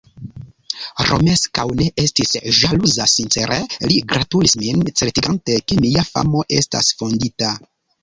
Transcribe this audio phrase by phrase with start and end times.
[1.09, 3.61] Romeskaŭ ne estis ĵaluza; sincere
[3.93, 7.57] li gratulis min, certigante, ke mia famo estas fondita.